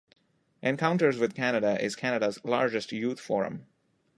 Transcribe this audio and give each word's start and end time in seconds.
Encounters 0.63 1.19
with 1.19 1.35
Canada 1.35 1.79
is 1.79 1.95
Canada's 1.95 2.43
largest 2.43 2.91
youth 2.91 3.19
forum. 3.19 3.67